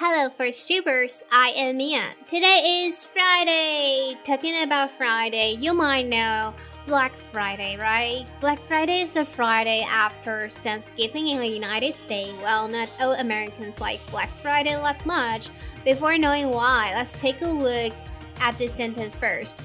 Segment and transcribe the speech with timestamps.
[0.00, 1.24] Hello, VoiceTubers.
[1.32, 2.04] I am Mia.
[2.28, 4.14] Today is Friday.
[4.22, 6.54] Talking about Friday, you might know
[6.86, 8.24] Black Friday, right?
[8.40, 12.32] Black Friday is the Friday after Thanksgiving in the United States.
[12.40, 15.50] Well, not all Americans like Black Friday that much.
[15.84, 17.92] Before knowing why, let's take a look
[18.38, 19.64] at this sentence first.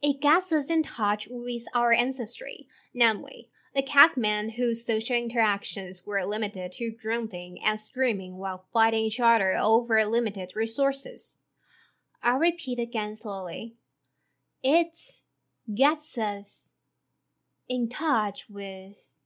[0.00, 6.24] It gets us in touch with our ancestry, namely, the cavemen whose social interactions were
[6.24, 11.38] limited to grunting and screaming while fighting each other over limited resources.
[12.22, 13.76] I'll repeat again slowly.
[14.62, 14.96] It
[15.74, 16.74] gets us
[17.68, 19.20] in touch with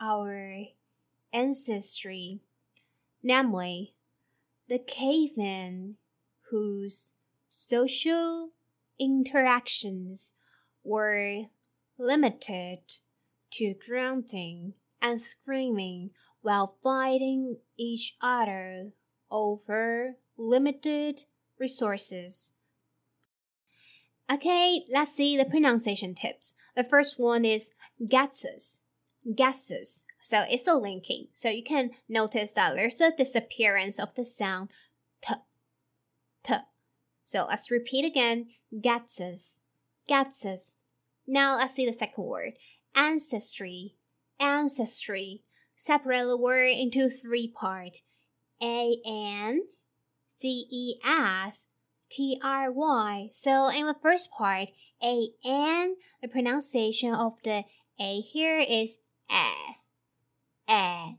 [0.00, 0.66] our
[1.32, 2.40] ancestry,
[3.22, 3.94] namely,
[4.68, 5.96] the cavemen
[6.50, 7.14] whose
[7.48, 8.50] social
[8.98, 10.34] interactions
[10.84, 11.46] were
[11.98, 12.80] limited
[13.52, 18.92] to grunting and screaming while fighting each other
[19.30, 21.22] over limited
[21.58, 22.52] resources.
[24.30, 26.54] Okay, let's see the pronunciation tips.
[26.74, 27.70] The first one is
[28.08, 28.82] guesses.
[29.34, 30.04] Guesses.
[30.20, 31.28] So it's a linking.
[31.32, 34.70] So you can notice that there's a disappearance of the sound
[35.22, 35.34] t.
[36.42, 36.54] T.
[37.22, 38.48] So let's repeat again.
[38.80, 39.62] Guesses.
[40.08, 40.78] Guesses.
[41.26, 42.52] Now let's see the second word.
[42.94, 43.94] Ancestry.
[44.38, 45.42] Ancestry.
[45.74, 48.02] Separate the word into three parts.
[48.62, 49.62] A N
[50.26, 51.68] C E S
[52.10, 53.28] T R Y.
[53.32, 54.70] So in the first part,
[55.02, 57.64] A N, the pronunciation of the
[58.00, 59.52] A here is A.
[60.70, 61.18] A.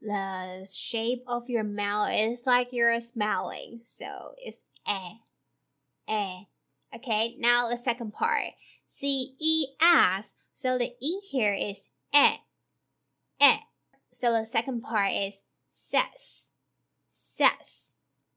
[0.00, 5.20] The shape of your mouth is like you're smiling, so it's A.
[6.08, 6.48] A.
[6.94, 8.52] Okay, now the second part.
[8.86, 10.34] C E S.
[10.52, 12.36] So the E here is E.
[13.40, 13.52] E.
[14.12, 16.54] So the second part is says.
[17.08, 17.94] Says.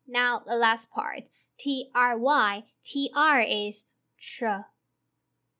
[0.07, 3.85] Now the last part, T R Y, T R is
[4.19, 4.67] tr,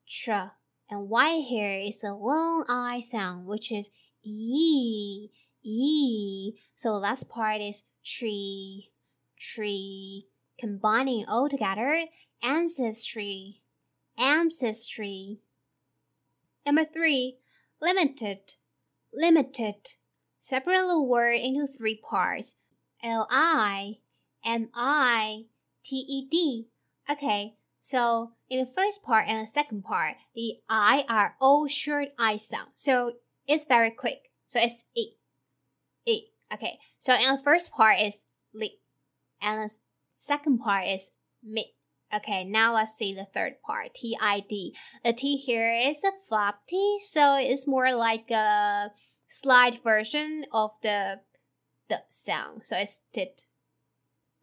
[0.07, 0.53] tr,
[0.89, 3.89] and Y here is a long I sound, which is
[4.23, 5.29] E,
[5.63, 6.53] E.
[6.75, 8.91] So the last part is tree,
[9.39, 10.27] tree.
[10.57, 12.05] Combining all together,
[12.43, 13.61] ancestry,
[14.17, 15.39] ancestry.
[16.65, 17.37] Number three,
[17.81, 18.55] limited,
[19.13, 19.75] limited.
[20.39, 22.55] Separate the word into three parts.
[23.03, 23.99] L I
[24.43, 25.45] M I
[25.83, 26.67] T E D.
[27.09, 32.09] Okay, so in the first part and the second part, the I are all short
[32.17, 32.69] I sound.
[32.73, 33.13] So
[33.47, 34.31] it's very quick.
[34.45, 35.11] So it's E.
[36.05, 36.23] E.
[36.53, 38.79] Okay, so in the first part is li,
[39.41, 39.75] and the
[40.13, 41.11] second part is
[41.43, 41.73] mi.
[42.13, 44.75] Okay, now let's see the third part, T I D.
[45.03, 48.91] The T here is a flap T, so it's more like a
[49.27, 51.21] slide version of the
[51.89, 52.65] the sound.
[52.65, 53.41] So it's tit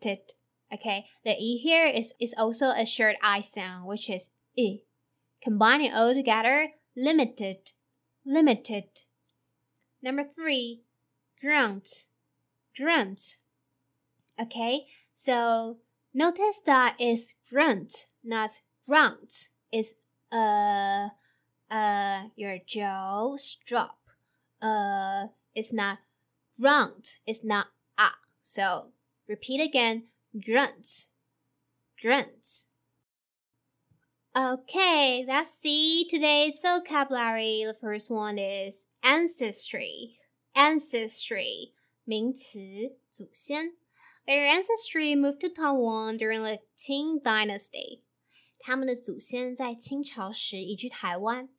[0.01, 0.33] tit.
[0.73, 4.81] Okay, the e here is, is also a short i sound, which is e.
[5.43, 7.73] Combining all together, limited,
[8.25, 8.85] limited.
[10.03, 10.83] Number three,
[11.41, 11.89] grunt,
[12.77, 13.21] grunt.
[14.41, 15.79] Okay, so
[16.14, 19.50] notice that it's grunt, not grunt.
[19.72, 19.94] It's
[20.32, 21.10] uh,
[21.70, 24.00] uh, your jaws drop.
[24.62, 26.00] Uh, it's not
[26.60, 27.18] grunt.
[27.26, 27.68] It's not
[27.98, 28.16] ah.
[28.42, 28.94] So
[29.28, 30.06] Repeat again
[30.46, 31.08] grunt,
[32.02, 32.64] grunt.
[34.34, 37.64] Okay, let's see today's vocabulary.
[37.68, 40.18] The first one is ancestry.
[40.56, 41.74] Ancestry
[42.06, 43.74] 名词，祖先。
[44.26, 48.02] Their ancestry moved to Taiwan during the Qing Dynasty.
[48.60, 51.50] 他们的祖先在清朝时移居台湾。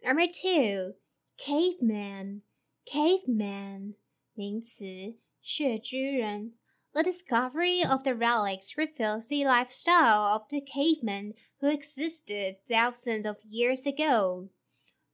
[0.00, 0.96] Number two,
[1.36, 2.42] caveman,
[2.86, 3.96] caveman
[4.34, 6.54] 名词，穴居人。
[6.92, 13.86] the discovery of the relics reveals the lifestyle of the cavemen who existed thousands of years
[13.86, 14.48] ago.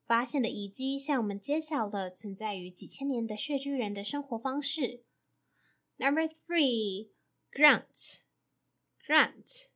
[0.07, 5.03] 发现的遗迹向我们揭晓了存在于几千年的穴居人的生活方式。
[6.01, 7.09] Number three,
[7.53, 8.21] grunt,
[9.07, 9.69] grunt，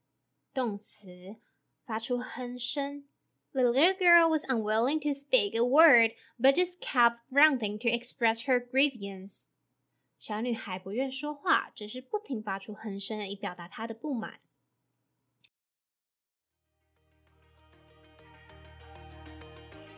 [0.53, 1.37] 动词，
[1.85, 3.05] 发出哼声。
[3.53, 8.61] The little girl was unwilling to speak a word, but just kept grunting to express her
[8.61, 9.47] grievance.
[10.19, 14.41] 小女孩不愿说话，只是不停发出哼声以表达她的不满。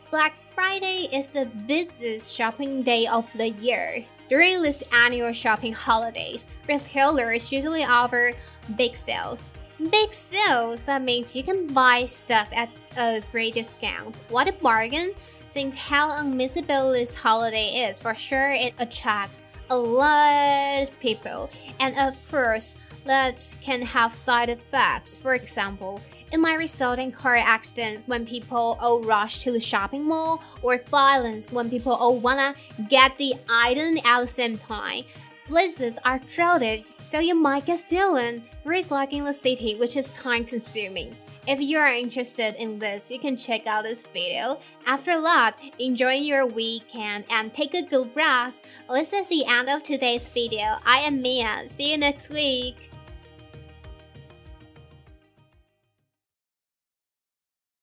[0.09, 4.05] Black Friday is the busiest shopping day of the year.
[4.28, 8.34] During this annual shopping holidays, retailers usually offer
[8.76, 9.48] big sales.
[9.90, 14.22] Big sales, that means you can buy stuff at a great discount.
[14.28, 15.12] What a bargain!
[15.48, 21.48] Since how unmissable this holiday is, for sure it attracts a lot of people.
[21.80, 25.18] And of course, that can have side effects.
[25.18, 26.00] For example,
[26.32, 30.78] it might result in car accidents when people all rush to the shopping mall, or
[30.90, 32.54] violence when people all wanna
[32.88, 35.04] get the item at the same time.
[35.46, 41.16] Places are crowded, so you might get stolen, risking the city, which is time consuming.
[41.46, 44.58] If you are interested in this, you can check out this video.
[44.86, 48.66] After that, enjoy your weekend and take a good rest.
[48.90, 50.76] This is the end of today's video.
[50.84, 51.68] I am Mia.
[51.68, 52.90] See you next week.